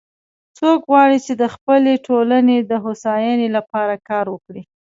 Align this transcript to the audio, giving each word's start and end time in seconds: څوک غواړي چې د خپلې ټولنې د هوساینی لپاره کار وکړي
څوک 0.57 0.79
غواړي 0.89 1.17
چې 1.25 1.33
د 1.41 1.43
خپلې 1.53 1.93
ټولنې 2.07 2.57
د 2.61 2.71
هوساینی 2.85 3.47
لپاره 3.57 3.93
کار 4.09 4.25
وکړي 4.33 4.61